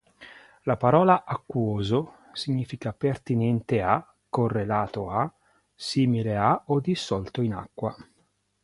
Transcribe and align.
La 0.63 0.77
parola 0.77 1.25
"acquoso" 1.25 1.99
significa 2.33 2.91
pertinente 2.91 3.83
a, 3.83 4.03
correlato 4.31 5.07
a, 5.11 5.31
simile 5.75 6.35
a 6.35 6.59
o 6.65 6.79
dissolto 6.79 7.41
in 7.43 7.53
acqua. 7.53 7.95